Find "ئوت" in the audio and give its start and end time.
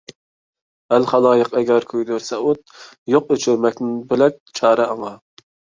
2.47-2.75